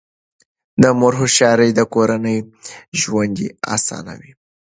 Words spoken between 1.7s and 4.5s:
د کورنۍ ژوند اسانوي.